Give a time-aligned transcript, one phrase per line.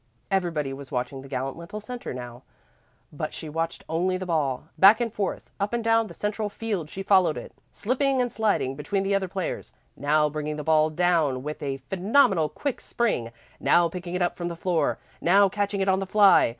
[0.31, 2.41] Everybody was watching the gallant little centre now,
[3.13, 4.63] but she watched only the ball.
[4.75, 8.75] Back and forth, up and down the central field she followed it, slipping and sliding
[8.75, 13.87] between the other players, now bringing the ball down with a phenomenal quick spring, now
[13.89, 16.49] picking it up from the floor, now catching it on the fly.